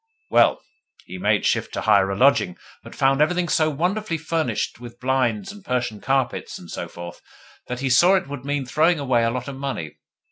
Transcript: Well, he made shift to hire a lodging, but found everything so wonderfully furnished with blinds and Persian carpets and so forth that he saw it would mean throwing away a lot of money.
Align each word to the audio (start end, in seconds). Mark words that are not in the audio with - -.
Well, 0.31 0.63
he 1.05 1.19
made 1.19 1.45
shift 1.45 1.73
to 1.75 1.81
hire 1.81 2.09
a 2.09 2.17
lodging, 2.17 2.57
but 2.83 2.95
found 2.95 3.21
everything 3.21 3.47
so 3.47 3.69
wonderfully 3.69 4.17
furnished 4.17 4.79
with 4.79 4.99
blinds 4.99 5.51
and 5.51 5.63
Persian 5.63 6.01
carpets 6.01 6.57
and 6.57 6.71
so 6.71 6.87
forth 6.87 7.21
that 7.67 7.81
he 7.81 7.89
saw 7.91 8.15
it 8.15 8.25
would 8.25 8.43
mean 8.43 8.65
throwing 8.65 8.99
away 8.99 9.23
a 9.23 9.29
lot 9.29 9.47
of 9.47 9.57
money. 9.57 9.97